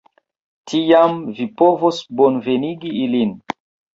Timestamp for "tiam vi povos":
0.71-1.99